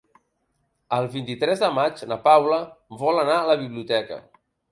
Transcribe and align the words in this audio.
El 0.95 1.09
vint-i-tres 1.15 1.61
de 1.65 1.69
maig 1.75 2.01
na 2.13 2.17
Paula 2.25 2.59
vol 3.05 3.23
anar 3.25 3.37
a 3.43 3.47
la 3.51 3.59
biblioteca. 3.63 4.21